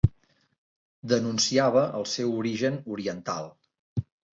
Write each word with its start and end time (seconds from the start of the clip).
Denunciava 1.11 1.85
el 2.01 2.11
seu 2.17 2.35
origen 2.43 2.85
oriental 2.97 3.57